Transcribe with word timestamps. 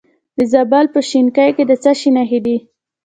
د 0.37 0.39
زابل 0.51 0.85
په 0.95 0.99
شنکۍ 1.09 1.49
کې 1.55 1.63
د 1.69 1.71
څه 1.83 1.91
شي 1.99 2.09
نښې 2.17 2.39
دي؟ 2.45 2.57